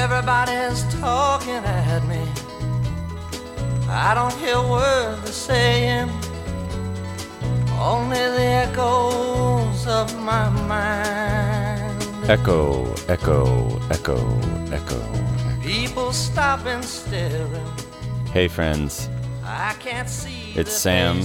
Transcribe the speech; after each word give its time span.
Everybody's 0.00 0.82
talking 0.94 1.62
at 1.62 2.00
me. 2.08 2.26
I 3.86 4.14
don't 4.14 4.32
hear 4.38 4.56
words 4.56 5.22
they're 5.24 5.32
saying, 5.32 6.08
only 7.78 8.16
the 8.16 8.48
echoes 8.64 9.86
of 9.86 10.18
my 10.20 10.48
mind. 10.48 12.02
Echo, 12.30 12.90
echo, 13.08 13.78
echo, 13.90 14.16
echo. 14.72 15.60
People 15.60 16.14
stop 16.14 16.64
and 16.64 16.82
staring. 16.82 17.66
Hey, 18.32 18.48
friends. 18.48 19.10
I 19.44 19.74
can't 19.80 20.08
see. 20.08 20.54
It's 20.54 20.72
Sam. 20.72 21.20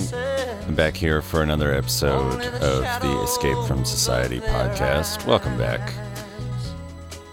I'm 0.67 0.76
back 0.76 0.98
here 0.98 1.21
for 1.21 1.41
another 1.44 1.73
episode 1.73 2.41
of 2.44 3.02
the 3.02 3.21
Escape 3.23 3.57
from 3.67 3.85
Society 3.85 4.41
podcast. 4.41 5.26
Welcome 5.26 5.57
back. 5.57 5.94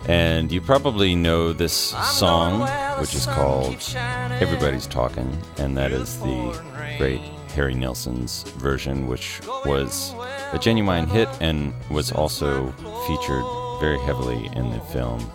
And 0.08 0.50
you 0.50 0.60
probably 0.60 1.14
know 1.14 1.52
this 1.52 1.72
song, 1.72 2.60
which 3.00 3.14
is 3.14 3.26
called 3.26 3.76
Everybody's 4.40 4.86
Talking, 4.86 5.36
and 5.58 5.76
that 5.76 5.92
is 5.92 6.18
the 6.18 6.60
great 6.98 7.20
Harry 7.54 7.74
Nilsson's 7.74 8.42
version, 8.56 9.06
which 9.06 9.40
was 9.64 10.14
a 10.52 10.58
genuine 10.60 11.06
hit 11.06 11.28
and 11.40 11.72
was 11.90 12.10
also 12.10 12.72
featured 13.06 13.44
very 13.80 13.98
heavily 14.00 14.50
in 14.56 14.70
the 14.70 14.80
film 14.80 15.30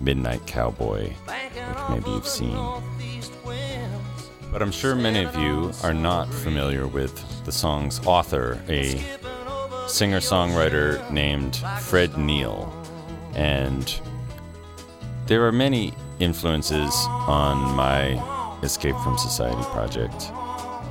Midnight 0.00 0.46
Cowboy, 0.46 1.10
which 1.10 1.88
maybe 1.90 2.10
you've 2.10 2.26
seen. 2.26 2.56
But 4.50 4.62
I'm 4.62 4.72
sure 4.72 4.94
many 4.94 5.24
of 5.24 5.36
you 5.36 5.72
are 5.82 5.94
not 5.94 6.32
familiar 6.32 6.86
with 6.86 7.44
the 7.44 7.52
song's 7.52 8.00
author, 8.06 8.58
a 8.68 8.98
singer 9.86 10.20
songwriter 10.20 11.08
named 11.10 11.56
Fred 11.80 12.16
Neil. 12.16 12.72
And 13.38 14.00
there 15.26 15.46
are 15.46 15.52
many 15.52 15.94
influences 16.18 16.92
on 17.28 17.56
my 17.76 18.20
Escape 18.64 18.96
from 18.96 19.16
Society 19.16 19.62
project. 19.70 20.32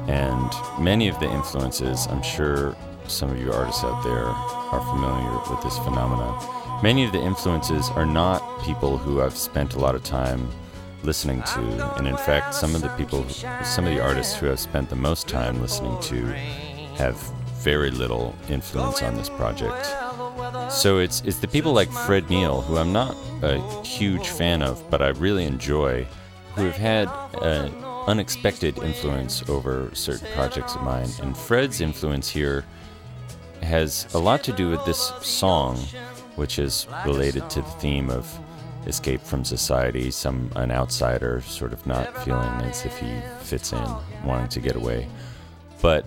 And 0.08 0.50
many 0.80 1.10
of 1.10 1.20
the 1.20 1.30
influences, 1.30 2.08
I'm 2.08 2.24
sure 2.24 2.74
some 3.08 3.32
of 3.32 3.38
you 3.38 3.52
artists 3.52 3.84
out 3.84 4.02
there 4.02 4.28
are 4.28 4.80
familiar 4.94 5.54
with 5.54 5.62
this 5.62 5.78
phenomenon. 5.80 6.82
Many 6.82 7.04
of 7.04 7.12
the 7.12 7.20
influences 7.20 7.90
are 7.90 8.06
not 8.06 8.42
people 8.64 8.98
who 8.98 9.22
I've 9.22 9.36
spent 9.36 9.74
a 9.74 9.80
lot 9.80 9.94
of 9.94 10.06
time 10.06 10.50
listening 11.04 11.44
to. 11.44 11.96
And 11.98 12.08
in 12.08 12.16
fact, 12.16 12.56
some 12.56 12.76
of 12.76 12.82
the 12.82 12.90
people, 12.90 13.28
some 13.28 13.86
of 13.86 13.94
the 13.94 14.02
artists 14.02 14.38
who 14.38 14.50
I've 14.50 14.60
spent 14.62 14.90
the 14.90 14.96
most 14.96 15.28
time 15.28 15.62
listening 15.62 16.00
to 16.04 16.26
have 16.96 17.16
very 17.58 17.92
little 17.92 18.34
influence 18.48 19.04
on 19.04 19.16
this 19.16 19.30
project. 19.30 20.07
So 20.70 21.00
it's 21.00 21.22
it's 21.22 21.40
the 21.40 21.48
people 21.48 21.74
like 21.74 21.90
Fred 21.90 22.30
Neil, 22.30 22.62
who 22.62 22.78
I'm 22.78 22.92
not 22.94 23.16
a 23.42 23.60
huge 23.84 24.28
fan 24.28 24.62
of, 24.62 24.90
but 24.90 25.02
I 25.02 25.10
really 25.10 25.46
enjoy, 25.46 26.06
who 26.56 26.66
have 26.66 26.76
had 26.76 27.10
an 27.42 27.74
unexpected 28.08 28.78
influence 28.80 29.48
over 29.50 29.90
certain 29.94 30.28
projects 30.34 30.76
of 30.76 30.84
mine. 30.84 31.10
And 31.22 31.38
Fred's 31.38 31.82
influence 31.82 32.30
here 32.30 32.66
has 33.62 34.08
a 34.14 34.20
lot 34.20 34.44
to 34.44 34.54
do 34.54 34.70
with 34.70 34.84
this 34.86 35.14
song, 35.22 35.78
which 36.36 36.60
is 36.60 36.88
related 37.06 37.50
to 37.52 37.62
the 37.62 37.72
theme 37.72 38.10
of 38.10 38.28
escape 38.86 39.22
from 39.22 39.44
society, 39.44 40.12
some 40.12 40.52
an 40.56 40.72
outsider 40.72 41.42
sort 41.42 41.74
of 41.74 41.86
not 41.86 42.24
feeling 42.24 42.50
as 42.62 42.86
if 42.86 42.98
he 42.98 43.20
fits 43.42 43.74
in, 43.74 43.96
wanting 44.24 44.48
to 44.50 44.60
get 44.60 44.76
away. 44.76 45.08
But 45.82 46.06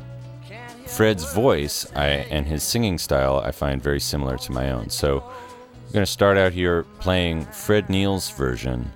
Fred's 0.90 1.32
voice 1.32 1.86
I, 1.94 2.06
and 2.06 2.46
his 2.46 2.62
singing 2.62 2.98
style 2.98 3.38
I 3.38 3.52
find 3.52 3.82
very 3.82 4.00
similar 4.00 4.36
to 4.36 4.52
my 4.52 4.70
own. 4.70 4.90
So 4.90 5.20
I'm 5.20 5.92
going 5.92 6.04
to 6.04 6.06
start 6.06 6.36
out 6.36 6.52
here 6.52 6.82
playing 6.98 7.46
Fred 7.46 7.88
Neil's 7.88 8.30
version 8.30 8.92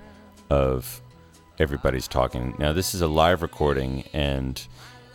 of 0.49 1.01
Everybody's 1.57 2.07
Talking. 2.07 2.53
Now, 2.59 2.73
this 2.73 2.93
is 2.93 3.01
a 3.01 3.07
live 3.07 3.41
recording, 3.41 4.03
and 4.13 4.67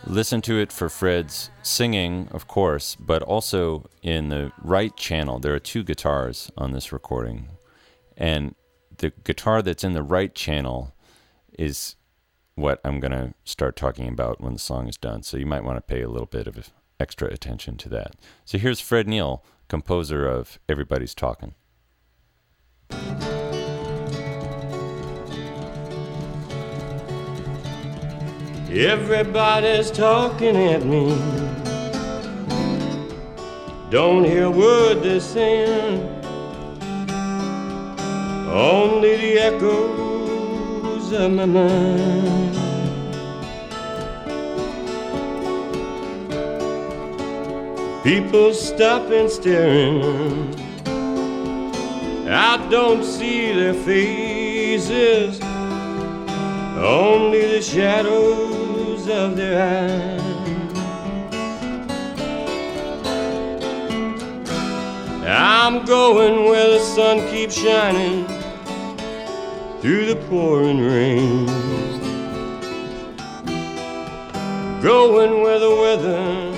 listen 0.05 0.41
to 0.41 0.59
it 0.59 0.71
for 0.71 0.89
Fred's 0.89 1.49
singing, 1.61 2.27
of 2.31 2.47
course, 2.47 2.95
but 2.95 3.21
also 3.21 3.89
in 4.01 4.29
the 4.29 4.51
right 4.61 4.95
channel. 4.97 5.39
There 5.39 5.53
are 5.53 5.59
two 5.59 5.83
guitars 5.83 6.51
on 6.57 6.71
this 6.71 6.91
recording. 6.91 7.47
And 8.17 8.55
the 8.97 9.13
guitar 9.23 9.61
that's 9.61 9.83
in 9.83 9.93
the 9.93 10.03
right 10.03 10.33
channel 10.33 10.93
is 11.57 11.95
what 12.55 12.81
I'm 12.83 12.99
going 12.99 13.11
to 13.11 13.33
start 13.45 13.75
talking 13.75 14.07
about 14.07 14.41
when 14.41 14.53
the 14.53 14.59
song 14.59 14.87
is 14.87 14.97
done. 14.97 15.23
So 15.23 15.37
you 15.37 15.45
might 15.45 15.63
want 15.63 15.77
to 15.77 15.81
pay 15.81 16.01
a 16.01 16.09
little 16.09 16.27
bit 16.27 16.47
of 16.47 16.71
extra 17.01 17.27
attention 17.27 17.75
to 17.77 17.89
that. 17.89 18.13
So 18.45 18.57
here's 18.57 18.79
Fred 18.79 19.07
Neil, 19.07 19.43
composer 19.67 20.27
of 20.27 20.59
Everybody's 20.69 21.15
Talking. 21.15 21.55
Everybody's 28.69 29.91
talking 29.91 30.55
at 30.55 30.85
me. 30.85 31.09
Don't 33.89 34.23
hear 34.23 34.45
a 34.45 34.51
word 34.51 35.03
they're 35.03 35.19
saying. 35.19 36.07
Only 38.47 39.17
the 39.17 39.39
echoes 39.39 41.11
of 41.11 41.31
my 41.33 41.45
mind. 41.45 42.60
People 48.03 48.51
stop 48.51 49.11
and 49.11 49.29
staring. 49.29 50.55
I 52.27 52.67
don't 52.71 53.03
see 53.03 53.53
their 53.53 53.75
faces, 53.75 55.39
only 56.79 57.45
the 57.45 57.61
shadows 57.61 59.07
of 59.07 59.37
their 59.37 59.61
eyes. 59.61 60.21
I'm 65.27 65.85
going 65.85 66.45
where 66.45 66.71
the 66.71 66.79
sun 66.79 67.19
keeps 67.29 67.53
shining 67.53 68.25
through 69.79 70.07
the 70.07 70.15
pouring 70.27 70.79
rain. 70.79 71.45
Going 74.81 75.43
where 75.43 75.59
the 75.59 75.69
weather 75.69 76.50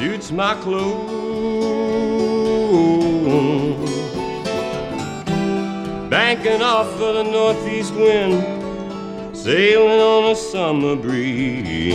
suits 0.00 0.32
my 0.32 0.54
clothes. 0.62 1.10
Banking 6.08 6.62
off 6.62 6.86
of 6.98 7.16
the 7.16 7.22
northeast 7.22 7.92
wind, 7.92 9.36
sailing 9.36 10.00
on 10.00 10.30
a 10.32 10.34
summer 10.34 10.96
breeze. 10.96 11.94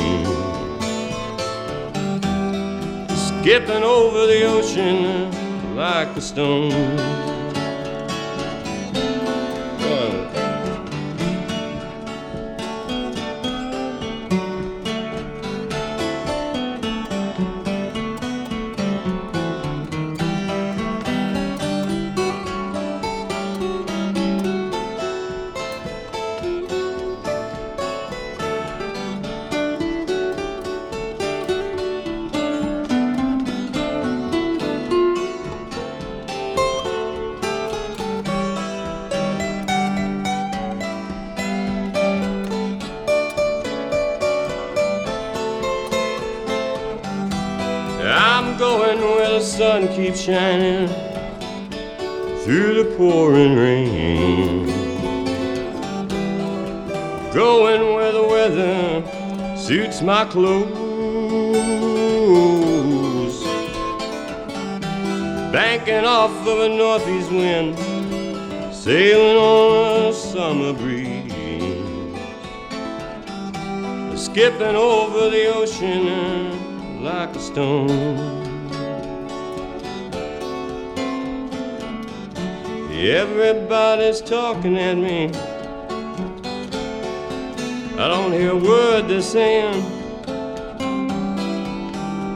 Skipping 3.28 3.84
over 3.84 4.28
the 4.28 4.44
ocean 4.46 5.76
like 5.76 6.16
a 6.16 6.22
stone. 6.22 7.35
Shining 50.18 50.88
through 52.44 52.84
the 52.84 52.96
pouring 52.96 53.56
rain. 53.56 54.66
Going 57.34 57.94
where 57.96 58.12
the 58.12 58.24
weather 58.24 59.58
suits 59.58 60.02
my 60.02 60.26
clothes. 60.26 60.76
Banking 65.52 66.06
off 66.06 66.32
of 66.48 66.60
a 66.60 66.70
northeast 66.70 67.32
wind, 67.32 67.76
sailing 68.74 69.38
on 69.38 70.10
a 70.10 70.14
summer 70.14 70.74
breeze. 70.74 71.34
Skipping 74.22 74.76
over 74.76 75.30
the 75.30 75.54
ocean 75.56 77.04
like 77.04 77.36
a 77.36 77.40
stone. 77.40 78.45
Everybody's 82.98 84.22
talking 84.22 84.78
at 84.78 84.96
me. 84.96 85.30
I 87.98 88.08
don't 88.08 88.32
hear 88.32 88.52
a 88.52 88.56
word 88.56 89.10
they're 89.10 89.22
saying. 89.22 89.84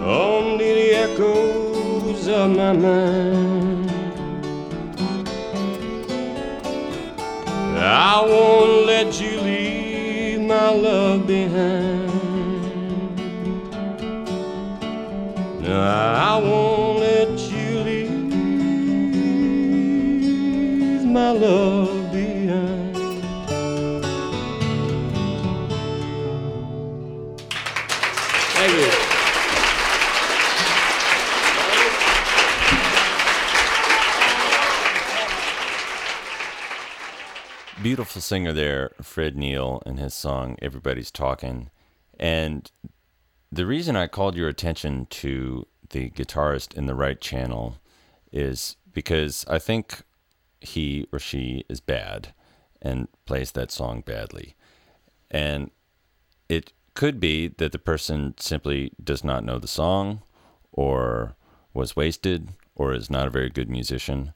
Only 0.03 0.73
the 0.73 0.95
echoes 0.95 2.27
of 2.27 2.55
my 2.55 2.73
mind. 2.73 3.89
I 7.81 8.21
won't 8.21 8.85
let 8.85 9.21
you 9.21 9.39
leave 9.39 10.41
my 10.41 10.71
love 10.71 11.25
behind. 11.25 12.09
No, 15.61 15.79
I 15.79 16.37
won't 16.37 16.98
my 21.19 21.31
love 21.31 22.11
behind. 22.13 22.95
Thank 28.55 28.73
you. 28.73 28.91
Beautiful 37.83 38.21
singer 38.21 38.53
there, 38.53 38.91
Fred 39.01 39.35
Neil, 39.35 39.83
and 39.85 39.99
his 39.99 40.13
song 40.13 40.55
Everybody's 40.61 41.11
Talking. 41.11 41.69
And 42.17 42.71
the 43.51 43.65
reason 43.65 43.97
I 43.97 44.07
called 44.07 44.37
your 44.37 44.47
attention 44.47 45.05
to 45.07 45.67
the 45.89 46.11
guitarist 46.11 46.73
in 46.75 46.85
the 46.85 46.95
right 46.95 47.19
channel 47.19 47.75
is 48.31 48.77
because 48.93 49.45
I 49.49 49.59
think 49.59 50.03
he 50.61 51.07
or 51.11 51.19
she 51.19 51.63
is 51.69 51.79
bad 51.79 52.33
and 52.81 53.07
plays 53.25 53.51
that 53.51 53.71
song 53.71 54.01
badly. 54.01 54.55
And 55.31 55.71
it 56.47 56.73
could 56.93 57.19
be 57.19 57.47
that 57.47 57.71
the 57.71 57.79
person 57.79 58.33
simply 58.37 58.91
does 59.01 59.23
not 59.23 59.43
know 59.43 59.59
the 59.59 59.67
song 59.67 60.21
or 60.71 61.35
was 61.73 61.95
wasted 61.95 62.49
or 62.75 62.93
is 62.93 63.09
not 63.09 63.27
a 63.27 63.31
very 63.31 63.49
good 63.49 63.69
musician. 63.69 64.33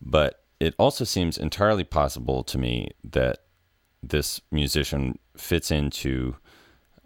But 0.00 0.42
it 0.58 0.74
also 0.78 1.04
seems 1.04 1.38
entirely 1.38 1.84
possible 1.84 2.42
to 2.44 2.58
me 2.58 2.90
that 3.04 3.38
this 4.02 4.40
musician 4.50 5.18
fits 5.36 5.70
into 5.70 6.36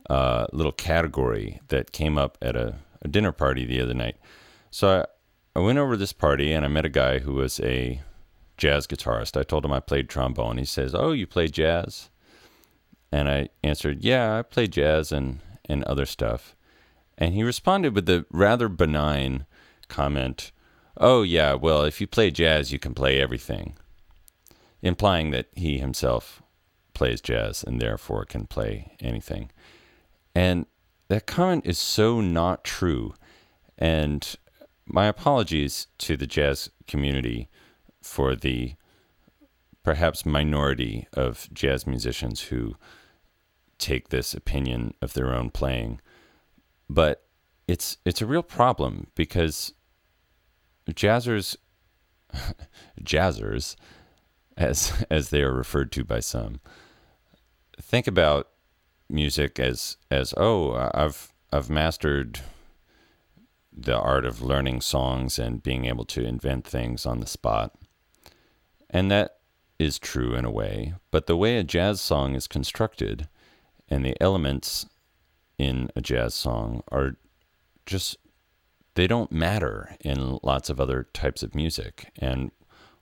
a 0.08 0.46
little 0.52 0.72
category 0.72 1.60
that 1.68 1.92
came 1.92 2.16
up 2.16 2.38
at 2.40 2.56
a, 2.56 2.76
a 3.02 3.08
dinner 3.08 3.32
party 3.32 3.64
the 3.64 3.80
other 3.80 3.94
night. 3.94 4.16
So 4.70 5.00
I, 5.54 5.58
I 5.58 5.62
went 5.62 5.78
over 5.78 5.92
to 5.92 5.98
this 5.98 6.12
party 6.12 6.52
and 6.52 6.64
I 6.64 6.68
met 6.68 6.84
a 6.84 6.90
guy 6.90 7.18
who 7.18 7.34
was 7.34 7.60
a 7.60 8.00
jazz 8.56 8.86
guitarist. 8.86 9.38
I 9.38 9.42
told 9.42 9.64
him 9.64 9.72
I 9.72 9.80
played 9.80 10.08
trombone. 10.08 10.58
He 10.58 10.64
says, 10.64 10.94
Oh, 10.94 11.12
you 11.12 11.26
play 11.26 11.48
jazz? 11.48 12.10
And 13.12 13.28
I 13.28 13.48
answered, 13.62 14.04
Yeah, 14.04 14.38
I 14.38 14.42
play 14.42 14.66
jazz 14.66 15.12
and, 15.12 15.40
and 15.66 15.84
other 15.84 16.06
stuff. 16.06 16.56
And 17.18 17.34
he 17.34 17.42
responded 17.42 17.94
with 17.94 18.06
the 18.06 18.26
rather 18.30 18.68
benign 18.68 19.46
comment, 19.88 20.52
Oh, 20.98 21.22
yeah, 21.22 21.54
well, 21.54 21.82
if 21.82 22.00
you 22.00 22.06
play 22.06 22.30
jazz, 22.30 22.72
you 22.72 22.78
can 22.78 22.94
play 22.94 23.20
everything, 23.20 23.76
implying 24.82 25.30
that 25.30 25.48
he 25.54 25.78
himself 25.78 26.42
plays 26.94 27.20
jazz 27.20 27.62
and 27.62 27.80
therefore 27.80 28.24
can 28.24 28.46
play 28.46 28.96
anything. 29.00 29.50
And 30.34 30.66
that 31.08 31.26
comment 31.26 31.66
is 31.66 31.78
so 31.78 32.20
not 32.20 32.64
true. 32.64 33.14
And 33.78 34.36
my 34.86 35.06
apologies 35.06 35.88
to 35.98 36.16
the 36.16 36.26
jazz 36.26 36.70
community 36.86 37.48
for 38.06 38.34
the 38.34 38.74
perhaps 39.82 40.24
minority 40.24 41.06
of 41.12 41.48
jazz 41.52 41.86
musicians 41.86 42.42
who 42.42 42.76
take 43.78 44.08
this 44.08 44.34
opinion 44.34 44.94
of 45.02 45.12
their 45.12 45.34
own 45.34 45.50
playing. 45.50 46.00
But 46.88 47.24
it's 47.68 47.98
it's 48.04 48.22
a 48.22 48.26
real 48.26 48.42
problem 48.42 49.08
because 49.14 49.72
jazzers 50.90 51.56
jazzers 53.02 53.76
as 54.56 55.04
as 55.10 55.30
they 55.30 55.42
are 55.42 55.52
referred 55.52 55.92
to 55.92 56.04
by 56.04 56.20
some 56.20 56.60
think 57.80 58.06
about 58.06 58.48
music 59.08 59.58
as 59.58 59.96
as 60.10 60.32
oh 60.36 60.90
I've 60.94 61.32
I've 61.52 61.70
mastered 61.70 62.40
the 63.76 63.96
art 63.96 64.24
of 64.24 64.40
learning 64.40 64.80
songs 64.80 65.38
and 65.38 65.62
being 65.62 65.84
able 65.84 66.04
to 66.06 66.24
invent 66.24 66.66
things 66.66 67.04
on 67.04 67.20
the 67.20 67.26
spot. 67.26 67.76
And 68.90 69.10
that 69.10 69.38
is 69.78 69.98
true 69.98 70.34
in 70.34 70.44
a 70.44 70.50
way, 70.50 70.94
but 71.10 71.26
the 71.26 71.36
way 71.36 71.58
a 71.58 71.64
jazz 71.64 72.00
song 72.00 72.34
is 72.34 72.46
constructed 72.46 73.28
and 73.88 74.04
the 74.04 74.16
elements 74.20 74.86
in 75.58 75.90
a 75.94 76.00
jazz 76.00 76.34
song 76.34 76.82
are 76.90 77.16
just 77.84 78.16
they 78.94 79.06
don't 79.06 79.30
matter 79.30 79.94
in 80.00 80.38
lots 80.42 80.70
of 80.70 80.80
other 80.80 81.06
types 81.12 81.42
of 81.42 81.54
music. 81.54 82.10
And 82.18 82.50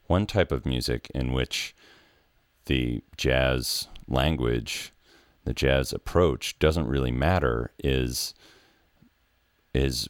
one 0.07 0.25
type 0.25 0.51
of 0.51 0.65
music 0.65 1.09
in 1.15 1.31
which 1.31 1.73
the 2.65 3.01
jazz 3.17 3.87
language, 4.07 4.91
the 5.45 5.53
jazz 5.53 5.93
approach 5.93 6.59
doesn't 6.59 6.87
really 6.87 7.11
matter 7.11 7.71
is 7.83 8.33
is 9.73 10.09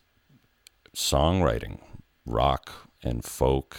songwriting, 0.95 1.79
rock 2.25 2.71
and 3.03 3.23
folk 3.23 3.77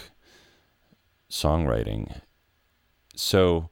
songwriting. 1.37 2.21
So 3.15 3.71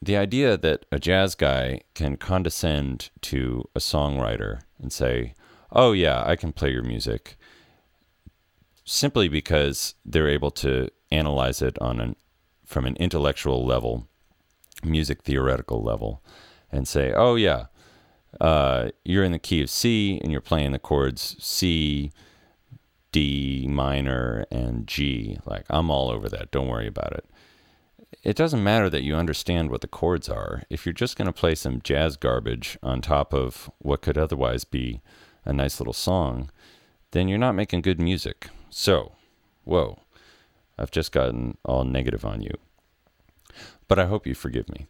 the 0.00 0.16
idea 0.16 0.56
that 0.56 0.84
a 0.90 0.98
jazz 0.98 1.34
guy 1.34 1.82
can 1.94 2.16
condescend 2.16 3.10
to 3.22 3.68
a 3.74 3.78
songwriter 3.78 4.62
and 4.80 4.92
say, 4.92 5.34
"Oh 5.70 5.92
yeah, 5.92 6.22
I 6.26 6.36
can 6.36 6.52
play 6.52 6.70
your 6.70 6.82
music," 6.82 7.36
simply 8.84 9.28
because 9.28 9.94
they're 10.04 10.28
able 10.28 10.50
to 10.50 10.88
analyze 11.10 11.62
it 11.62 11.78
on 11.80 12.00
an 12.00 12.16
from 12.64 12.86
an 12.86 12.96
intellectual 12.96 13.64
level, 13.64 14.08
music 14.82 15.22
theoretical 15.22 15.82
level, 15.82 16.22
and 16.70 16.88
say, 16.88 17.12
"Oh 17.12 17.36
yeah, 17.36 17.66
uh, 18.40 18.90
you're 19.04 19.24
in 19.24 19.32
the 19.32 19.38
key 19.38 19.62
of 19.62 19.70
C 19.70 20.18
and 20.22 20.32
you're 20.32 20.40
playing 20.40 20.72
the 20.72 20.78
chords 20.78 21.36
C, 21.38 22.10
D 23.12 23.66
minor, 23.68 24.46
and 24.50 24.86
G. 24.86 25.38
Like 25.46 25.66
I'm 25.70 25.90
all 25.90 26.10
over 26.10 26.28
that. 26.28 26.50
Don't 26.50 26.68
worry 26.68 26.86
about 26.86 27.12
it." 27.12 27.26
It 28.22 28.36
doesn't 28.36 28.62
matter 28.62 28.90
that 28.90 29.02
you 29.02 29.14
understand 29.16 29.70
what 29.70 29.80
the 29.80 29.88
chords 29.88 30.28
are. 30.28 30.62
If 30.70 30.84
you're 30.84 30.92
just 30.92 31.16
going 31.16 31.26
to 31.26 31.32
play 31.32 31.54
some 31.54 31.80
jazz 31.82 32.16
garbage 32.16 32.78
on 32.82 33.00
top 33.00 33.32
of 33.32 33.70
what 33.78 34.02
could 34.02 34.18
otherwise 34.18 34.64
be 34.64 35.00
a 35.44 35.52
nice 35.52 35.80
little 35.80 35.94
song, 35.94 36.50
then 37.12 37.26
you're 37.26 37.38
not 37.38 37.54
making 37.54 37.82
good 37.82 38.00
music. 38.00 38.48
So, 38.70 39.12
whoa, 39.64 39.98
I've 40.78 40.90
just 40.90 41.10
gotten 41.10 41.56
all 41.64 41.84
negative 41.84 42.24
on 42.24 42.42
you. 42.42 42.54
But 43.88 43.98
I 43.98 44.06
hope 44.06 44.26
you 44.26 44.34
forgive 44.34 44.68
me. 44.68 44.86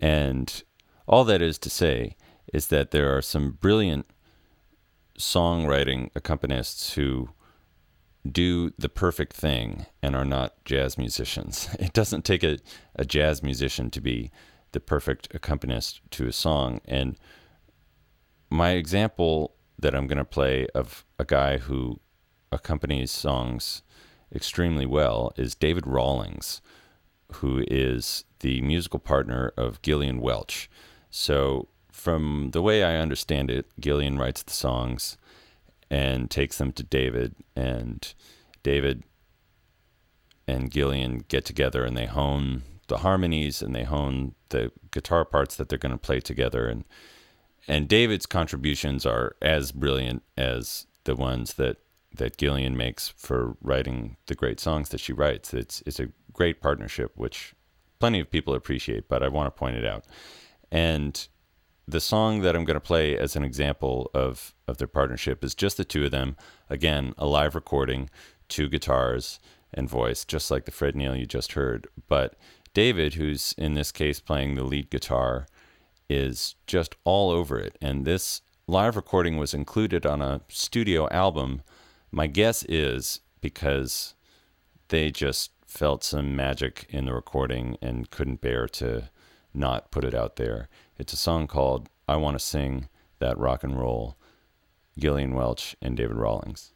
And 0.00 0.62
all 1.06 1.24
that 1.24 1.42
is 1.42 1.58
to 1.58 1.70
say 1.70 2.16
is 2.52 2.68
that 2.68 2.90
there 2.90 3.16
are 3.16 3.22
some 3.22 3.52
brilliant 3.52 4.06
songwriting 5.18 6.12
accompanists 6.12 6.94
who 6.94 7.30
do 8.32 8.72
the 8.78 8.88
perfect 8.88 9.32
thing 9.32 9.86
and 10.02 10.14
are 10.16 10.24
not 10.24 10.64
jazz 10.64 10.98
musicians. 10.98 11.68
It 11.78 11.92
doesn't 11.92 12.24
take 12.24 12.42
a, 12.42 12.58
a 12.94 13.04
jazz 13.04 13.42
musician 13.42 13.90
to 13.90 14.00
be 14.00 14.30
the 14.72 14.80
perfect 14.80 15.34
accompanist 15.34 16.00
to 16.12 16.26
a 16.26 16.32
song. 16.32 16.80
And 16.84 17.16
my 18.50 18.70
example 18.70 19.54
that 19.78 19.94
I'm 19.94 20.06
going 20.06 20.18
to 20.18 20.24
play 20.24 20.66
of 20.74 21.04
a 21.18 21.24
guy 21.24 21.58
who 21.58 22.00
accompanies 22.52 23.10
songs 23.10 23.82
extremely 24.34 24.86
well 24.86 25.32
is 25.36 25.54
David 25.54 25.86
Rawlings, 25.86 26.60
who 27.34 27.64
is 27.68 28.24
the 28.40 28.60
musical 28.62 29.00
partner 29.00 29.52
of 29.56 29.82
Gillian 29.82 30.20
Welch. 30.20 30.70
So, 31.10 31.68
from 31.90 32.50
the 32.52 32.62
way 32.62 32.84
I 32.84 32.96
understand 32.96 33.50
it, 33.50 33.66
Gillian 33.80 34.18
writes 34.18 34.42
the 34.42 34.52
songs 34.52 35.16
and 35.90 36.30
takes 36.30 36.58
them 36.58 36.72
to 36.72 36.82
David, 36.82 37.34
and 37.54 38.12
David 38.62 39.04
and 40.48 40.70
Gillian 40.70 41.24
get 41.28 41.44
together 41.44 41.84
and 41.84 41.96
they 41.96 42.06
hone 42.06 42.62
the 42.88 42.98
harmonies 42.98 43.62
and 43.62 43.74
they 43.74 43.82
hone 43.82 44.34
the 44.50 44.70
guitar 44.92 45.24
parts 45.24 45.56
that 45.56 45.68
they're 45.68 45.78
going 45.78 45.92
to 45.92 45.98
play 45.98 46.20
together 46.20 46.68
and 46.68 46.84
and 47.68 47.88
David's 47.88 48.26
contributions 48.26 49.04
are 49.04 49.34
as 49.42 49.72
brilliant 49.72 50.22
as 50.36 50.86
the 51.04 51.16
ones 51.16 51.54
that 51.54 51.78
that 52.14 52.38
Gillian 52.38 52.76
makes 52.76 53.08
for 53.08 53.56
writing 53.60 54.16
the 54.26 54.34
great 54.34 54.60
songs 54.60 54.88
that 54.90 55.00
she 55.00 55.12
writes. 55.12 55.52
It's 55.52 55.82
it's 55.84 56.00
a 56.00 56.08
great 56.32 56.60
partnership, 56.60 57.12
which 57.16 57.54
plenty 57.98 58.20
of 58.20 58.30
people 58.30 58.54
appreciate, 58.54 59.08
but 59.08 59.22
I 59.22 59.28
want 59.28 59.46
to 59.46 59.58
point 59.58 59.76
it 59.76 59.84
out. 59.84 60.04
And 60.70 61.26
the 61.88 62.00
song 62.00 62.40
that 62.40 62.56
I'm 62.56 62.64
going 62.64 62.74
to 62.74 62.80
play 62.80 63.16
as 63.16 63.36
an 63.36 63.44
example 63.44 64.10
of 64.12 64.54
of 64.66 64.78
their 64.78 64.88
partnership 64.88 65.44
is 65.44 65.54
just 65.54 65.76
the 65.76 65.84
two 65.84 66.04
of 66.04 66.10
them. 66.10 66.36
Again, 66.68 67.14
a 67.16 67.26
live 67.26 67.54
recording, 67.54 68.10
two 68.48 68.68
guitars, 68.68 69.38
and 69.72 69.88
voice, 69.88 70.24
just 70.24 70.50
like 70.50 70.64
the 70.64 70.72
Fred 70.72 70.96
Neil 70.96 71.14
you 71.14 71.26
just 71.26 71.52
heard. 71.52 71.86
But 72.08 72.34
David, 72.74 73.14
who's 73.14 73.54
in 73.56 73.74
this 73.74 73.92
case 73.92 74.20
playing 74.20 74.54
the 74.54 74.64
lead 74.64 74.90
guitar, 74.90 75.46
is 76.08 76.56
just 76.66 76.96
all 77.04 77.30
over 77.30 77.58
it. 77.58 77.76
And 77.80 78.04
this 78.04 78.42
live 78.66 78.96
recording 78.96 79.36
was 79.36 79.54
included 79.54 80.04
on 80.04 80.20
a 80.20 80.40
studio 80.48 81.08
album. 81.10 81.62
My 82.10 82.26
guess 82.26 82.64
is 82.64 83.20
because 83.40 84.14
they 84.88 85.10
just 85.10 85.52
felt 85.66 86.02
some 86.02 86.34
magic 86.34 86.86
in 86.88 87.04
the 87.04 87.14
recording 87.14 87.76
and 87.80 88.10
couldn't 88.10 88.40
bear 88.40 88.66
to 88.68 89.10
not 89.56 89.90
put 89.90 90.04
it 90.04 90.14
out 90.14 90.36
there. 90.36 90.68
It's 90.98 91.12
a 91.12 91.16
song 91.16 91.46
called 91.46 91.88
I 92.08 92.16
Want 92.16 92.38
to 92.38 92.44
Sing 92.44 92.88
That 93.18 93.38
Rock 93.38 93.64
and 93.64 93.78
Roll, 93.78 94.16
Gillian 94.98 95.34
Welch 95.34 95.74
and 95.80 95.96
David 95.96 96.16
Rawlings. 96.16 96.72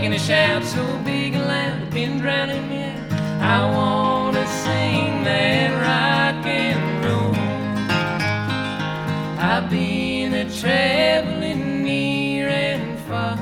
Making 0.00 0.14
a 0.14 0.18
shout 0.18 0.64
so 0.64 0.82
big 1.04 1.34
and 1.34 1.46
loud, 1.46 1.90
been 1.90 2.16
drowning 2.16 2.66
me. 2.70 2.84
I 3.38 3.70
wanna 3.70 4.46
sing 4.46 5.24
that 5.24 5.72
rock 5.76 6.46
and 6.46 7.04
roll. 7.04 7.34
I've 9.38 9.68
been 9.68 10.32
a 10.32 10.50
traveling 10.58 11.84
near 11.84 12.48
and 12.48 12.98
far, 13.00 13.36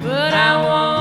but 0.00 0.32
I 0.32 0.62
won't 0.64 0.95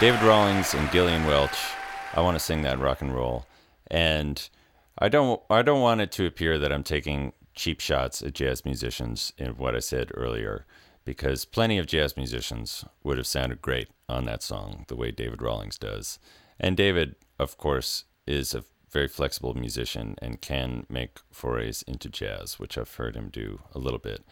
David 0.00 0.22
Rawlings 0.22 0.72
and 0.72 0.90
Gillian 0.90 1.26
Welch. 1.26 1.58
I 2.14 2.22
want 2.22 2.34
to 2.34 2.42
sing 2.42 2.62
that 2.62 2.78
rock 2.78 3.02
and 3.02 3.14
roll. 3.14 3.44
And 3.90 4.48
I 4.98 5.10
don't 5.10 5.42
I 5.50 5.60
don't 5.60 5.82
want 5.82 6.00
it 6.00 6.10
to 6.12 6.24
appear 6.24 6.58
that 6.58 6.72
I'm 6.72 6.82
taking 6.82 7.34
cheap 7.54 7.80
shots 7.80 8.22
at 8.22 8.32
jazz 8.32 8.64
musicians 8.64 9.34
in 9.36 9.58
what 9.58 9.76
I 9.76 9.80
said 9.80 10.10
earlier 10.14 10.64
because 11.04 11.44
plenty 11.44 11.76
of 11.76 11.84
jazz 11.84 12.16
musicians 12.16 12.82
would 13.04 13.18
have 13.18 13.26
sounded 13.26 13.60
great 13.60 13.88
on 14.08 14.24
that 14.24 14.42
song 14.42 14.86
the 14.88 14.96
way 14.96 15.10
David 15.10 15.42
Rawlings 15.42 15.76
does. 15.76 16.18
And 16.58 16.78
David, 16.78 17.16
of 17.38 17.58
course, 17.58 18.04
is 18.26 18.54
a 18.54 18.64
very 18.90 19.06
flexible 19.06 19.52
musician 19.52 20.14
and 20.22 20.40
can 20.40 20.86
make 20.88 21.18
forays 21.30 21.82
into 21.86 22.08
jazz, 22.08 22.58
which 22.58 22.78
I've 22.78 22.94
heard 22.94 23.16
him 23.16 23.28
do 23.28 23.60
a 23.74 23.78
little 23.78 23.98
bit. 23.98 24.24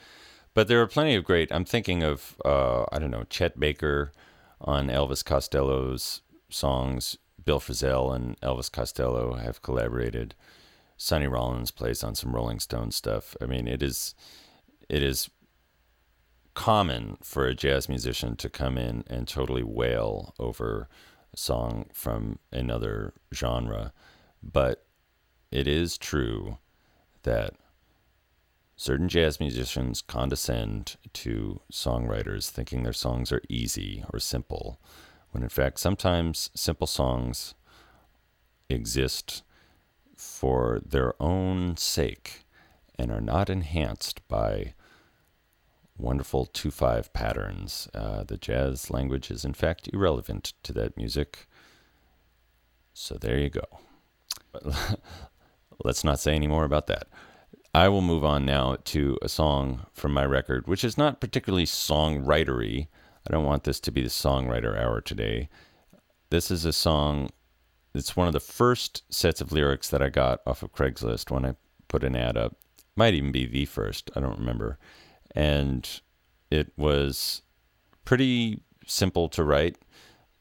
But 0.55 0.69
there 0.69 0.81
are 0.81 0.87
plenty 0.87 1.15
of 1.15 1.25
great. 1.25 1.53
I'm 1.53 1.67
thinking 1.67 2.03
of 2.03 2.37
uh, 2.43 2.87
I 2.91 2.99
don't 2.99 3.11
know 3.11 3.25
Chet 3.29 3.61
Baker 3.61 4.13
on 4.61 4.89
Elvis 4.89 5.25
Costello's 5.25 6.23
songs. 6.51 7.17
Bill 7.45 7.61
Frisell 7.61 8.15
and 8.15 8.39
Elvis 8.41 8.71
Costello 8.71 9.35
have 9.35 9.63
collaborated. 9.63 10.35
Sonny 10.97 11.27
Rollins 11.27 11.71
plays 11.71 12.03
on 12.03 12.15
some 12.15 12.35
Rolling 12.35 12.61
Stone 12.61 12.91
stuff. 12.91 13.37
I 13.41 13.47
mean, 13.47 13.69
it 13.69 13.83
is 13.83 14.15
it 14.89 15.03
is 15.03 15.31
common 16.55 17.17
for 17.23 17.47
a 17.47 17.55
jazz 17.55 17.89
musician 17.89 18.35
to 18.37 18.49
come 18.49 18.77
in 18.77 19.05
and 19.07 19.29
totally 19.29 19.63
wail 19.63 20.35
over 20.39 20.89
a 21.33 21.37
song 21.37 21.87
from 21.93 22.39
another 22.51 23.15
genre, 23.33 23.93
but 24.43 24.85
it 25.53 25.69
is 25.69 25.97
true 25.97 26.59
that 27.23 27.55
certain 28.79 29.09
jazz 29.09 29.41
musicians 29.41 30.01
condescend 30.01 30.97
to 31.13 31.61
songwriters 31.71 32.49
thinking 32.49 32.85
their 32.85 32.93
songs 32.93 33.33
are 33.33 33.43
easy 33.49 34.05
or 34.13 34.21
simple, 34.21 34.81
when 35.33 35.43
in 35.43 35.49
fact, 35.49 35.81
sometimes 35.81 36.49
simple 36.55 36.87
songs 36.87 37.57
exist 38.71 39.43
for 40.17 40.81
their 40.87 41.13
own 41.21 41.77
sake 41.77 42.45
and 42.97 43.11
are 43.11 43.21
not 43.21 43.51
enhanced 43.51 44.27
by 44.29 44.75
wonderful 45.97 46.47
2 46.47 46.71
5 46.71 47.13
patterns. 47.13 47.89
Uh, 47.93 48.23
the 48.23 48.37
jazz 48.37 48.91
language 48.93 49.29
is, 49.29 49.45
in 49.45 49.55
fact, 49.55 49.91
irrelevant 49.93 50.53
to 50.63 50.73
that 50.73 50.97
music. 50.97 51.49
So 52.95 53.17
there 53.17 53.39
you 53.39 53.51
go. 53.51 53.81
Let's 55.85 56.05
not 56.05 56.21
say 56.21 56.37
any 56.37 56.47
more 56.47 56.65
about 56.65 56.87
that. 56.87 57.09
I 57.75 57.89
will 57.89 58.01
move 58.01 58.25
on 58.25 58.47
now 58.47 58.77
to 58.87 59.19
a 59.21 59.29
song 59.29 59.87
from 59.93 60.13
my 60.13 60.25
record, 60.25 60.67
which 60.67 60.85
is 60.85 60.97
not 60.97 61.21
particularly 61.21 61.67
songwritery. 61.67 62.89
I 63.27 63.33
don't 63.33 63.45
want 63.45 63.65
this 63.65 63.79
to 63.81 63.91
be 63.91 64.03
the 64.03 64.09
songwriter 64.09 64.81
hour 64.81 65.01
today. 65.01 65.49
This 66.31 66.51
is 66.51 66.65
a 66.65 66.73
song. 66.73 67.31
It's 67.95 68.17
one 68.17 68.27
of 68.27 68.33
the 68.33 68.41
first 68.41 69.03
sets 69.13 69.41
of 69.41 69.53
lyrics 69.53 69.91
that 69.91 70.03
I 70.03 70.09
got 70.09 70.41
off 70.47 70.63
of 70.63 70.73
Craigslist 70.73 71.31
when 71.31 71.45
I 71.45 71.57
put 71.89 72.05
an 72.05 72.17
ad 72.17 72.37
up. 72.37 72.57
Might 72.97 73.15
even 73.15 73.33
be 73.33 73.47
the 73.47 73.67
first. 73.67 74.11
I 74.17 74.21
don't 74.21 74.39
remember. 74.39 74.79
And 75.35 75.89
it 76.51 76.73
was 76.77 77.43
pretty 78.05 78.63
simple 78.87 79.29
to 79.29 79.45
write, 79.45 79.77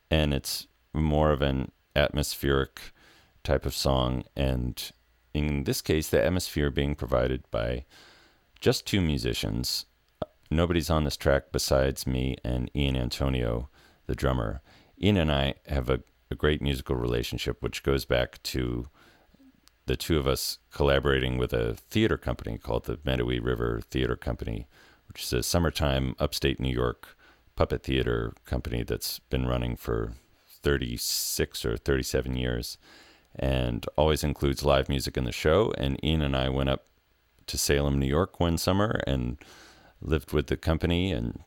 and 0.10 0.34
it's 0.34 0.68
more 0.94 1.32
of 1.32 1.42
an 1.42 1.72
atmospheric 1.96 2.94
type 3.44 3.66
of 3.66 3.76
song, 3.76 4.24
and 4.36 4.92
in 5.46 5.64
this 5.64 5.82
case, 5.82 6.10
the 6.10 6.24
atmosphere 6.24 6.72
being 6.72 6.96
provided 6.96 7.44
by 7.52 7.86
just 8.60 8.86
two 8.86 9.02
musicians. 9.02 9.86
Nobody's 10.50 10.90
on 10.90 11.04
this 11.04 11.18
track 11.18 11.52
besides 11.52 12.08
me 12.08 12.38
and 12.44 12.72
Ian 12.76 12.96
Antonio, 12.96 13.70
the 14.08 14.16
drummer. 14.16 14.62
Ian 15.02 15.18
and 15.18 15.32
I 15.32 15.56
have 15.68 15.90
a, 15.90 16.02
a 16.32 16.36
great 16.36 16.62
musical 16.62 16.96
relationship, 16.96 17.62
which 17.62 17.84
goes 17.84 18.06
back 18.06 18.42
to 18.44 18.88
the 19.86 19.96
two 19.96 20.18
of 20.18 20.28
us 20.28 20.60
collaborating 20.72 21.38
with 21.38 21.54
a 21.54 21.76
theater 21.76 22.18
company 22.18 22.58
called 22.58 22.86
the 22.86 22.98
Mettawee 22.98 23.44
River 23.44 23.82
Theater 23.90 24.16
Company, 24.16 24.68
which 25.08 25.24
is 25.24 25.34
a 25.34 25.44
summertime 25.44 26.16
upstate 26.20 26.60
New 26.60 26.74
York 26.74 27.18
puppet 27.56 27.84
theater 27.84 28.34
company 28.46 28.84
that's 28.84 29.20
been 29.20 29.48
running 29.48 29.76
for 29.76 30.14
36 30.62 31.66
or 31.66 31.78
37 31.78 32.36
years 32.36 32.78
and 33.38 33.86
always 33.96 34.24
includes 34.24 34.64
live 34.64 34.90
music 34.90 35.18
in 35.18 35.24
the 35.24 35.32
show. 35.32 35.74
And 35.78 36.04
Ian 36.04 36.22
and 36.22 36.36
I 36.36 36.50
went 36.50 36.70
up 36.70 36.86
to 37.48 37.58
Salem, 37.58 38.00
New 38.00 38.08
York 38.08 38.40
one 38.40 38.58
summer 38.58 39.00
and 39.06 39.38
lived 40.02 40.34
with 40.34 40.48
the 40.48 40.58
company, 40.58 41.12
and 41.12 41.44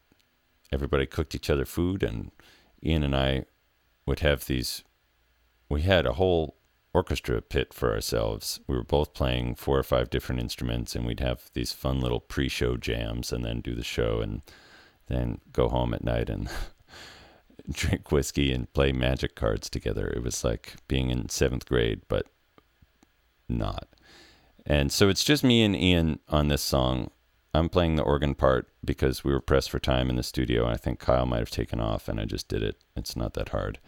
everybody 0.73 1.07
cooked 1.07 1.35
each 1.35 1.51
other 1.51 1.65
food. 1.65 2.03
And 2.03 2.31
Ian 2.85 3.03
and 3.03 3.17
I 3.17 3.45
would 4.07 4.21
have 4.21 4.47
these, 4.47 4.83
we 5.69 5.83
had 5.83 6.07
a 6.07 6.15
whole 6.15 6.57
orchestra 6.93 7.41
pit 7.41 7.73
for 7.73 7.93
ourselves. 7.93 8.61
We 8.67 8.77
were 8.77 8.85
both 8.85 9.15
playing 9.15 9.57
four 9.57 9.79
or 9.79 9.83
five 9.83 10.11
different 10.11 10.41
instruments, 10.41 10.95
and 10.95 11.07
we'd 11.07 11.21
have 11.21 11.51
these 11.55 11.73
fun 11.73 12.01
little 12.01 12.21
pre 12.21 12.49
show 12.49 12.77
jams 12.77 13.33
and 13.33 13.45
then 13.45 13.61
do 13.61 13.75
the 13.75 13.85
show 13.85 14.21
and 14.21 14.43
then 15.07 15.41
go 15.53 15.69
home 15.69 15.93
at 15.95 16.05
night 16.05 16.31
and 16.31 16.49
drink 17.71 18.13
whiskey 18.13 18.53
and 18.53 18.73
play 18.73 18.93
magic 18.93 19.35
cards 19.35 19.69
together. 19.69 20.09
It 20.09 20.23
was 20.23 20.45
like 20.45 20.75
being 20.89 21.11
in 21.11 21.29
seventh 21.29 21.67
grade, 21.67 22.03
but 22.09 22.27
not. 23.49 23.89
And 24.67 24.93
so 24.93 25.09
it's 25.09 25.25
just 25.25 25.43
me 25.45 25.63
and 25.63 25.75
Ian 25.75 26.21
on 26.29 26.49
this 26.49 26.63
song. 26.63 27.11
I'm 27.53 27.69
playing 27.69 27.97
the 27.97 28.03
organ 28.03 28.35
part 28.35 28.69
because 28.85 29.25
we 29.25 29.33
were 29.33 29.41
pressed 29.41 29.71
for 29.71 29.81
time 29.81 30.09
in 30.09 30.17
the 30.17 30.23
studio, 30.23 30.65
and 30.65 30.73
I 30.73 30.77
think 30.77 31.01
Kyle 31.01 31.27
might 31.27 31.41
have 31.41 31.51
taken 31.51 31.81
off, 31.81 32.09
and 32.09 32.21
I 32.21 32.25
just 32.25 32.47
did 32.47 32.63
it. 32.63 32.77
It's 32.95 33.17
not 33.17 33.35
that 33.35 33.49
hard. 33.49 33.81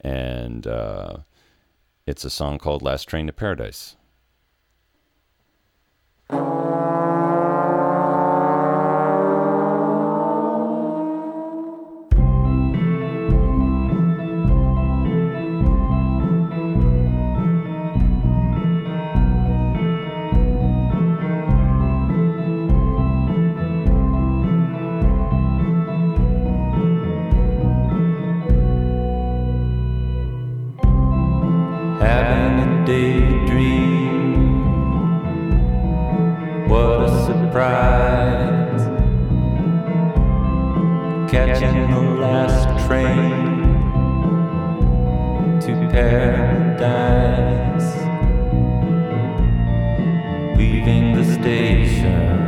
And 0.00 0.66
uh, 0.66 1.18
it's 2.06 2.24
a 2.24 2.30
song 2.30 2.58
called 2.58 2.82
Last 2.82 3.04
Train 3.04 3.26
to 3.26 3.32
Paradise. 3.32 3.96
Paradise, 45.96 47.90
leaving 50.58 51.14
the 51.14 51.24
station 51.24 52.44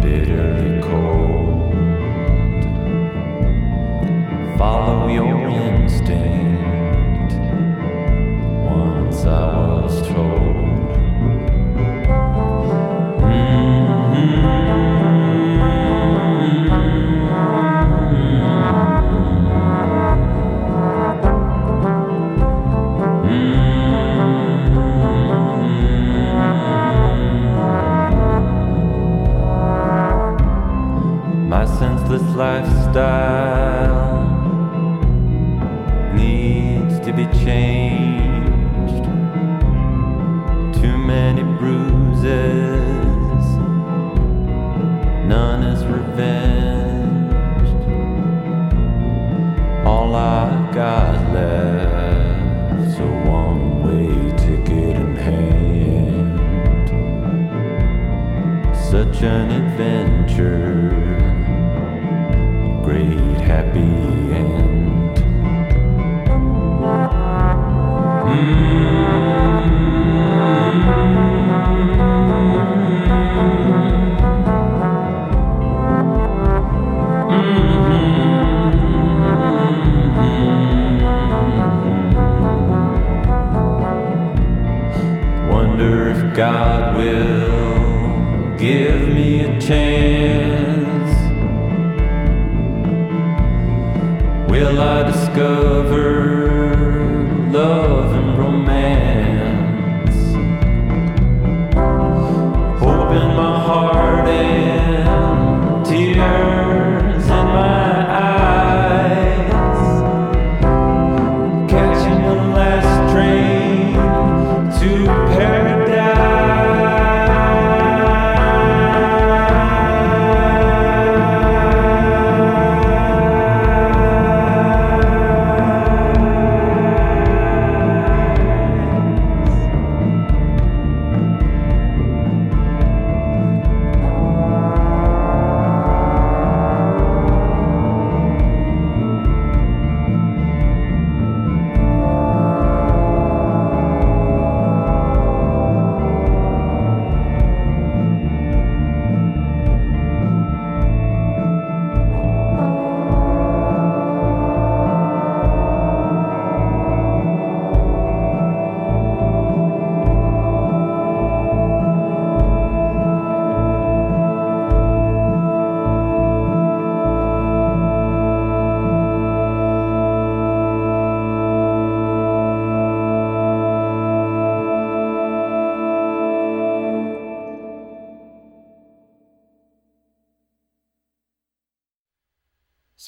bitterly 0.00 0.80
cold. 0.80 1.74
Follow 4.56 5.08
your 5.08 5.48
instinct. 5.48 6.47
An 59.20 59.50
adventure, 59.50 60.90
great 62.84 63.40
happy 63.40 64.27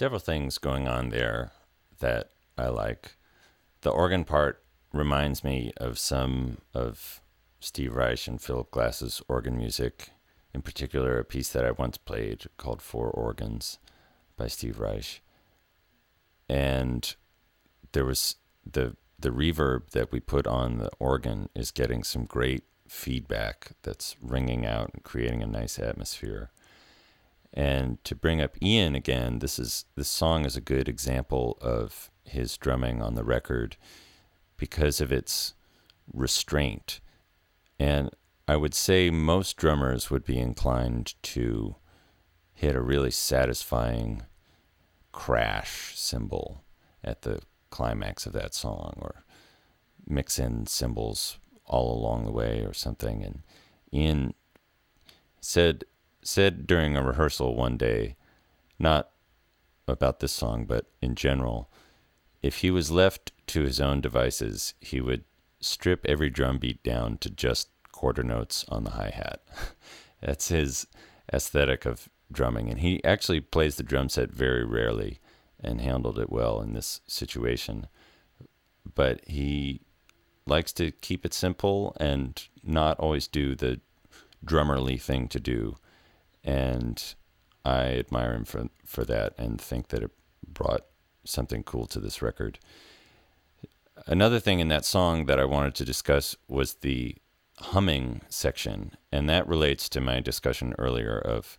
several 0.01 0.19
things 0.19 0.57
going 0.57 0.89
on 0.89 1.11
there 1.11 1.53
that 1.99 2.31
I 2.57 2.69
like. 2.69 3.19
The 3.83 3.91
organ 3.91 4.25
part 4.25 4.63
reminds 4.95 5.45
me 5.45 5.73
of 5.77 5.99
some 5.99 6.57
of 6.73 7.21
Steve 7.61 7.95
Reich 7.95 8.27
and 8.27 8.41
Philip 8.41 8.71
Glass's 8.71 9.21
organ 9.29 9.59
music, 9.59 10.09
in 10.55 10.63
particular, 10.63 11.19
a 11.19 11.25
piece 11.27 11.51
that 11.51 11.67
I 11.67 11.73
once 11.73 11.99
played 11.99 12.47
called 12.57 12.81
Four 12.81 13.11
Organs 13.11 13.79
by 14.39 14.47
Steve 14.47 14.81
Reich. 14.81 15.21
And 16.49 17.15
there 17.93 18.07
was 18.07 18.37
the 18.65 18.97
the 19.19 19.29
reverb 19.29 19.91
that 19.91 20.11
we 20.13 20.19
put 20.19 20.47
on 20.47 20.79
the 20.79 20.89
organ 20.99 21.51
is 21.55 21.71
getting 21.71 22.05
some 22.05 22.25
great 22.25 22.65
feedback 22.89 23.73
that's 23.83 24.17
ringing 24.23 24.65
out 24.65 24.93
and 24.95 25.05
creating 25.05 25.43
a 25.43 25.47
nice 25.47 25.79
atmosphere. 25.79 26.51
And 27.53 28.03
to 28.05 28.15
bring 28.15 28.41
up 28.41 28.57
Ian 28.63 28.95
again, 28.95 29.41
this 29.41 29.59
is 29.59 29.85
this 29.97 30.09
song 30.09 30.45
is 30.45 30.57
a 30.57 30.61
good 30.61 30.89
example 30.89 31.59
of 31.61 32.11
his 32.25 32.57
drumming 32.57 33.03
on 33.03 33.15
the 33.15 33.25
record 33.25 33.77
because 34.57 35.01
of 35.01 35.11
its 35.11 35.55
restraint. 36.13 37.01
And 37.79 38.11
I 38.47 38.57
would 38.57 38.75
say 38.75 39.11
most 39.11 39.57
drummers 39.57 40.11
would 40.11 40.25
be 40.25 40.39
inclined 40.39 41.15
to 41.23 41.77
hit 42.53 42.77
a 42.77 42.81
really 42.81 43.11
satisfying 43.11 44.23
crash 45.13 45.93
cymbal 45.97 46.63
at 47.03 47.23
the 47.23 47.41
climax 47.71 48.27
of 48.27 48.33
that 48.35 48.55
song 48.55 48.99
or 49.01 49.25
mix 50.07 50.39
in 50.39 50.67
cymbals 50.67 51.39
all 51.65 51.97
along 51.97 52.25
the 52.25 52.33
way 52.33 52.61
or 52.61 52.73
something. 52.73 53.25
And 53.25 53.43
Ian 53.93 54.35
said 55.41 55.85
said 56.23 56.67
during 56.67 56.97
a 56.97 57.03
rehearsal 57.03 57.55
one 57.55 57.77
day, 57.77 58.17
not 58.79 59.11
about 59.87 60.21
this 60.21 60.33
song, 60.33 60.65
but 60.65 60.87
in 61.01 61.15
general, 61.15 61.71
if 62.43 62.59
he 62.59 62.71
was 62.71 62.91
left 62.91 63.33
to 63.49 63.63
his 63.63 63.81
own 63.81 64.01
devices, 64.01 64.75
he 64.81 65.01
would 65.01 65.25
strip 65.61 66.05
every 66.07 66.31
drum 66.31 66.59
beat 66.59 66.83
down 66.83 67.19
to 67.19 67.31
just 67.31 67.69
quarter 67.93 68.23
notes 68.23 68.65
on 68.69 68.85
the 68.85 68.91
hi 68.91 69.11
hat. 69.11 69.43
That's 70.21 70.49
his 70.49 70.87
aesthetic 71.33 71.85
of 71.85 72.09
drumming. 72.33 72.71
And 72.71 72.81
he 72.81 73.03
actually 73.05 73.41
plays 73.41 73.77
the 73.77 73.83
drum 73.83 74.09
set 74.09 74.31
very 74.31 74.65
rarely 74.65 75.19
and 75.63 75.81
handled 75.81 76.19
it 76.19 76.31
well 76.31 76.61
in 76.61 76.73
this 76.73 77.01
situation. 77.07 77.89
But 78.95 79.21
he 79.27 79.81
likes 80.47 80.73
to 80.75 80.91
keep 80.91 81.27
it 81.27 81.35
simple 81.35 81.97
and 82.01 82.43
not 82.63 82.99
always 82.99 83.29
do 83.29 83.55
the 83.55 83.81
drummerly 84.45 84.97
thing 84.97 85.29
to 85.29 85.41
do. 85.41 85.77
And 86.43 87.03
I 87.65 87.85
admire 87.89 88.35
him 88.35 88.45
for, 88.45 88.69
for 88.85 89.05
that 89.05 89.35
and 89.39 89.61
think 89.61 89.89
that 89.89 90.03
it 90.03 90.11
brought 90.47 90.87
something 91.25 91.63
cool 91.63 91.87
to 91.87 92.01
this 92.01 92.23
record. 92.23 92.59
Another 94.07 94.41
thing 94.41 94.61
in 94.61 94.69
that 94.69 94.85
song 94.85 95.27
that 95.27 95.39
I 95.39 95.45
wanted 95.45 95.75
to 95.77 95.85
discuss 95.85 96.35
was 96.49 96.75
the 96.75 97.17
humming 97.59 98.23
section, 98.29 98.97
and 99.13 99.29
that 99.29 99.47
relates 99.47 99.89
to 99.91 100.01
my 100.01 100.21
discussion 100.21 100.75
earlier 100.79 101.19
of 101.19 101.59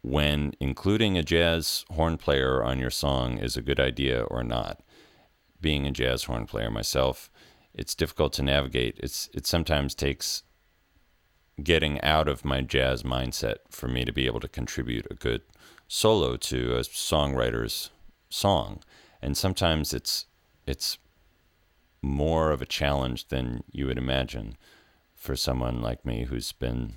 when 0.00 0.52
including 0.58 1.16
a 1.16 1.22
jazz 1.22 1.84
horn 1.90 2.16
player 2.16 2.62
on 2.62 2.78
your 2.78 2.90
song 2.90 3.38
is 3.38 3.56
a 3.56 3.62
good 3.62 3.78
idea 3.78 4.22
or 4.22 4.42
not. 4.42 4.80
Being 5.60 5.86
a 5.86 5.92
jazz 5.92 6.24
horn 6.24 6.46
player 6.46 6.70
myself, 6.70 7.30
it's 7.72 7.94
difficult 7.94 8.32
to 8.34 8.42
navigate. 8.42 8.98
It's 9.00 9.30
it 9.32 9.46
sometimes 9.46 9.94
takes 9.94 10.42
getting 11.62 12.00
out 12.02 12.28
of 12.28 12.44
my 12.44 12.60
jazz 12.60 13.02
mindset 13.02 13.56
for 13.70 13.88
me 13.88 14.04
to 14.04 14.12
be 14.12 14.26
able 14.26 14.40
to 14.40 14.48
contribute 14.48 15.06
a 15.10 15.14
good 15.14 15.42
solo 15.88 16.36
to 16.36 16.76
a 16.76 16.80
songwriter's 16.80 17.90
song. 18.28 18.82
And 19.20 19.36
sometimes 19.36 19.92
it's 19.92 20.26
it's 20.66 20.98
more 22.02 22.50
of 22.50 22.60
a 22.60 22.66
challenge 22.66 23.28
than 23.28 23.62
you 23.70 23.86
would 23.86 23.98
imagine 23.98 24.56
for 25.14 25.36
someone 25.36 25.80
like 25.80 26.04
me 26.04 26.24
who's 26.24 26.50
been 26.52 26.94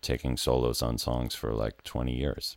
taking 0.00 0.36
solos 0.36 0.80
on 0.80 0.96
songs 0.96 1.34
for 1.34 1.52
like 1.52 1.82
20 1.84 2.14
years. 2.14 2.56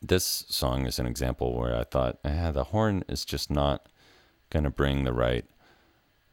This 0.00 0.44
song 0.48 0.86
is 0.86 0.98
an 0.98 1.06
example 1.06 1.56
where 1.56 1.76
I 1.76 1.84
thought, 1.84 2.18
ah, 2.24 2.50
the 2.50 2.64
horn 2.64 3.04
is 3.08 3.24
just 3.24 3.50
not 3.50 3.86
going 4.50 4.64
to 4.64 4.70
bring 4.70 5.04
the 5.04 5.12
right 5.12 5.44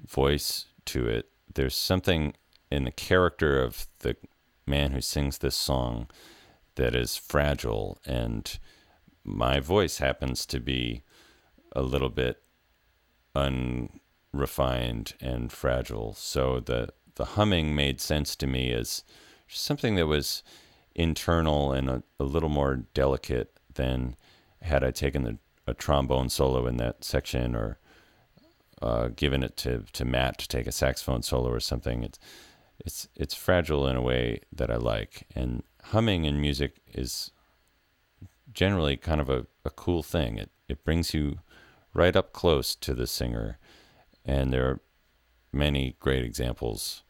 voice 0.08 0.66
to 0.86 1.08
it. 1.08 1.30
There's 1.54 1.76
something 1.76 2.34
in 2.72 2.84
the 2.84 2.92
character 2.92 3.62
of 3.62 3.88
the 4.00 4.16
man 4.66 4.92
who 4.92 5.02
sings 5.02 5.38
this 5.38 5.56
song 5.56 6.08
that 6.76 6.96
is 6.96 7.18
fragile, 7.18 8.00
and 8.06 8.60
my 9.24 9.60
voice 9.60 9.98
happens 9.98 10.46
to 10.46 10.60
be 10.60 11.04
a 11.74 11.82
little 11.82 12.10
bit 12.10 12.42
unrefined 13.36 15.14
and 15.20 15.52
fragile. 15.52 16.14
So 16.14 16.60
the 16.60 16.90
the 17.16 17.26
humming 17.26 17.76
made 17.76 18.00
sense 18.00 18.34
to 18.38 18.48
me 18.48 18.72
as 18.72 19.04
something 19.46 19.96
that 19.96 20.08
was 20.08 20.42
internal 20.96 21.74
and 21.74 21.90
a, 21.90 22.04
a 22.18 22.24
little 22.24 22.50
more 22.50 22.86
delicate 22.94 23.52
than 23.74 24.16
had 24.62 24.86
I 24.86 24.92
taken 24.92 25.24
the, 25.24 25.38
a 25.68 25.74
trombone 25.74 26.30
solo 26.30 26.66
in 26.66 26.78
that 26.78 27.04
section 27.04 27.56
or 27.56 27.78
uh, 28.82 29.10
given 29.10 29.44
it 29.44 29.58
to, 29.58 29.84
to 29.92 30.06
Matt 30.06 30.38
to 30.40 30.48
take 30.48 30.66
a 30.66 30.72
saxophone 30.72 31.22
solo 31.22 31.50
or 31.50 31.60
something. 31.60 32.04
It's 32.04 32.20
it's 32.80 33.08
it's 33.16 33.34
fragile 33.36 33.88
in 33.88 33.96
a 33.96 34.02
way 34.02 34.42
that 34.52 34.72
I 34.72 34.76
like, 34.76 35.28
and 35.36 35.64
humming 35.86 36.26
in 36.26 36.42
music 36.42 36.82
is 36.94 37.32
generally 38.54 38.98
kind 38.98 39.22
of 39.22 39.30
a, 39.30 39.46
a 39.66 39.70
cool 39.70 40.04
thing. 40.04 40.38
It 40.38 40.50
it 40.68 40.84
brings 40.84 41.14
you 41.14 41.40
right 41.94 42.16
up 42.16 42.34
close 42.34 42.76
to 42.76 42.94
the 42.94 43.08
singer, 43.08 43.58
and 44.26 44.54
there 44.54 44.68
are 44.68 44.80
many 45.52 45.96
great 46.00 46.24
examples 46.24 47.04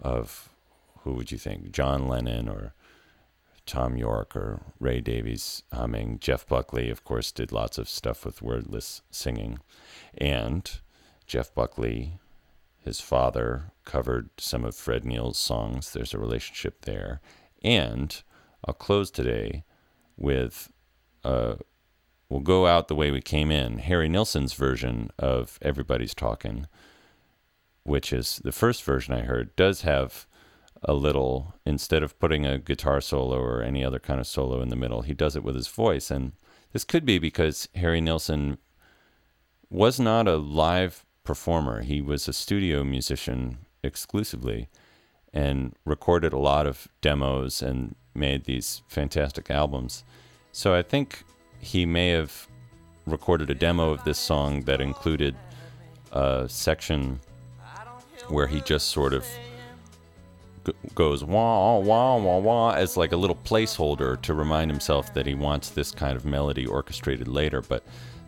of 0.00 0.50
who 1.00 1.12
would 1.12 1.30
you 1.30 1.38
think? 1.38 1.70
John 1.70 2.08
Lennon 2.08 2.48
or 2.48 2.74
Thom 3.66 3.96
Yorke 3.96 4.36
or 4.36 4.60
Ray 4.78 5.00
Davies 5.00 5.62
humming. 5.72 6.18
Jeff 6.20 6.46
Buckley, 6.46 6.90
of 6.90 7.04
course, 7.04 7.32
did 7.32 7.52
lots 7.52 7.78
of 7.78 7.88
stuff 7.88 8.24
with 8.24 8.42
wordless 8.42 9.02
singing. 9.10 9.58
And 10.16 10.70
Jeff 11.26 11.54
Buckley, 11.54 12.18
his 12.84 13.00
father, 13.00 13.72
covered 13.84 14.30
some 14.38 14.64
of 14.64 14.74
Fred 14.74 15.04
Neil's 15.04 15.38
songs. 15.38 15.92
There's 15.92 16.14
a 16.14 16.18
relationship 16.18 16.82
there. 16.82 17.20
And 17.62 18.22
I'll 18.64 18.74
close 18.74 19.10
today 19.10 19.64
with 20.16 20.70
uh, 21.24 21.56
we'll 22.28 22.40
go 22.40 22.66
out 22.66 22.88
the 22.88 22.94
way 22.94 23.10
we 23.10 23.20
came 23.20 23.50
in. 23.50 23.78
Harry 23.78 24.08
Nilsson's 24.08 24.54
version 24.54 25.10
of 25.18 25.58
Everybody's 25.62 26.14
Talking, 26.14 26.66
which 27.82 28.12
is 28.12 28.40
the 28.44 28.52
first 28.52 28.82
version 28.84 29.14
I 29.14 29.22
heard, 29.22 29.56
does 29.56 29.82
have 29.82 30.26
a 30.82 30.92
little 30.92 31.54
instead 31.64 32.02
of 32.02 32.18
putting 32.18 32.44
a 32.44 32.58
guitar 32.58 33.00
solo 33.00 33.38
or 33.38 33.62
any 33.62 33.82
other 33.82 33.98
kind 33.98 34.20
of 34.20 34.26
solo 34.26 34.60
in 34.60 34.68
the 34.68 34.76
middle 34.76 35.00
he 35.00 35.14
does 35.14 35.34
it 35.34 35.42
with 35.42 35.54
his 35.54 35.68
voice 35.68 36.10
and 36.10 36.32
this 36.72 36.84
could 36.84 37.06
be 37.06 37.18
because 37.18 37.68
harry 37.74 38.02
nilsson 38.02 38.58
was 39.70 39.98
not 39.98 40.28
a 40.28 40.36
live 40.36 41.06
performer 41.24 41.82
he 41.82 42.00
was 42.00 42.28
a 42.28 42.32
studio 42.32 42.84
musician 42.84 43.58
exclusively 43.82 44.68
and 45.32 45.74
recorded 45.84 46.32
a 46.32 46.38
lot 46.38 46.66
of 46.66 46.86
demos 47.00 47.62
and 47.62 47.94
made 48.14 48.44
these 48.44 48.82
fantastic 48.88 49.50
albums 49.50 50.04
so 50.52 50.74
i 50.74 50.82
think 50.82 51.24
he 51.58 51.84
may 51.86 52.10
have 52.10 52.46
recorded 53.06 53.50
a 53.50 53.54
demo 53.54 53.90
of 53.90 54.04
this 54.04 54.18
song 54.18 54.62
that 54.62 54.80
included 54.80 55.34
a 56.12 56.46
section 56.48 57.18
where 58.28 58.46
he 58.46 58.60
just 58.60 58.88
sort 58.88 59.12
of 59.12 59.26
goes 60.94 61.22
wah 61.22 61.78
wah 61.78 62.16
wah 62.16 62.38
wah 62.38 62.70
as 62.70 62.96
like 62.96 63.12
a 63.12 63.16
little 63.16 63.36
placeholder 63.36 64.20
to 64.22 64.32
remind 64.32 64.70
himself 64.70 65.12
that 65.14 65.26
he 65.26 65.34
wants 65.34 65.70
this 65.70 65.90
kind 65.90 66.16
of 66.16 66.24
melody 66.24 66.66
orchestrated 66.66 67.28
later. 67.28 67.60
But 67.60 67.84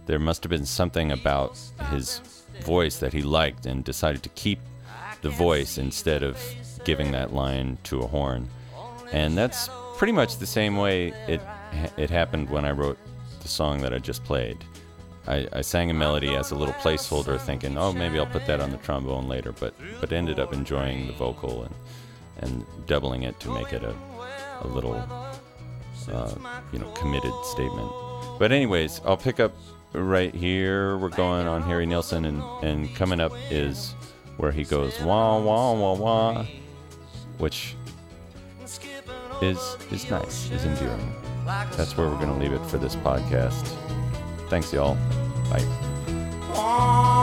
there 0.07 0.19
must 0.19 0.43
have 0.45 0.51
been 0.51 0.67
something 0.67 1.13
about 1.13 1.59
his 1.91 2.21
voice 2.63 2.99
that 2.99 3.13
he 3.13 3.23
liked 3.23 3.67
and 3.67 3.85
decided 3.85 4.23
to 4.23 4.29
keep 4.31 4.61
the 5.21 5.31
voice 5.31 5.79
instead 5.79 6.23
of 6.23 6.41
giving 6.85 7.11
that 7.13 7.35
line 7.35 7.77
to 7.85 8.01
a 8.01 8.07
horn. 8.07 8.49
And 9.13 9.37
that's 9.37 9.69
pretty 9.97 10.13
much 10.13 10.39
the 10.39 10.47
same 10.47 10.77
way 10.77 11.09
it 11.27 11.41
it 11.97 12.11
happened 12.11 12.49
when 12.49 12.65
I 12.65 12.71
wrote 12.71 12.99
the 13.43 13.49
song 13.49 13.83
that 13.83 13.93
I 13.93 13.99
just 13.99 14.25
played. 14.25 14.65
I, 15.27 15.49
I, 15.53 15.61
sang 15.61 15.91
a 15.91 15.95
melody 15.95 16.37
as 16.37 16.53
a 16.53 16.55
little 16.55 16.75
placeholder, 16.75 17.41
thinking, 17.41 17.77
"Oh, 17.77 17.93
maybe 17.93 18.19
I'll 18.19 18.27
put 18.27 18.47
that 18.47 18.61
on 18.61 18.71
the 18.71 18.77
trombone 18.77 19.27
later," 19.27 19.53
but 19.53 19.75
but 20.01 20.13
ended 20.13 20.39
up 20.39 20.53
enjoying 20.53 21.09
the 21.09 21.13
vocal 21.13 21.65
and 21.65 21.75
and 22.39 22.65
doubling 22.87 23.25
it 23.25 23.39
to 23.41 23.51
make 23.53 23.73
it 23.73 23.83
a, 23.83 23.95
a 24.61 24.69
little, 24.69 24.95
uh, 26.13 26.35
you 26.73 26.79
know, 26.79 26.91
committed 26.93 27.33
statement. 27.45 27.91
But 28.39 28.53
anyways, 28.53 29.01
I'll 29.05 29.17
pick 29.17 29.41
up 29.41 29.53
right 29.97 30.35
here. 30.35 30.99
We're 30.99 31.09
going 31.09 31.47
on 31.47 31.63
Harry 31.63 31.87
Nilsson, 31.87 32.25
and, 32.25 32.43
and 32.63 32.95
coming 32.95 33.21
up 33.21 33.33
is 33.51 33.95
where 34.37 34.53
he 34.53 34.65
goes 34.65 35.01
wah 35.01 35.39
wah 35.39 35.73
wah 35.73 35.95
wah, 35.95 36.47
which 37.39 37.75
is 39.41 39.77
is 39.91 40.11
nice, 40.11 40.51
is 40.51 40.65
endearing. 40.65 41.15
that's 41.45 41.97
where 41.97 42.09
we're 42.09 42.17
going 42.17 42.29
to 42.29 42.39
leave 42.39 42.53
it 42.53 42.65
for 42.67 42.79
this 42.79 42.97
podcast. 42.97 43.67
Thanks, 44.49 44.73
y'all. 44.73 44.97
Bye. 45.51 47.23